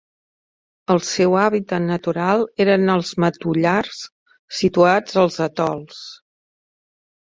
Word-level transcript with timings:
El 0.93 1.01
seu 1.09 1.35
hàbitat 1.41 1.85
natural 1.91 2.43
eren 2.67 2.95
els 2.95 3.13
matollars 3.27 4.03
situats 4.63 5.23
als 5.27 5.43
atols. 5.51 6.05